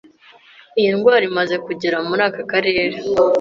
[0.79, 2.95] Iyi ndwara imaze kugera muri aka karere,